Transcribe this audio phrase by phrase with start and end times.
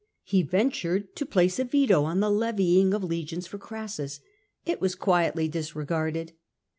[0.23, 4.19] He ventured to place a veto on the levying of legions for Crassus:
[4.65, 6.31] it was quietly disregarded.